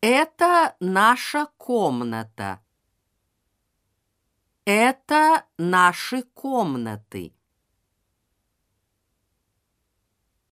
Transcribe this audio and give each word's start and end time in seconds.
Это 0.00 0.76
наша 0.78 1.48
комната. 1.56 2.60
Это 4.64 5.44
наши 5.56 6.22
комнаты. 6.22 7.34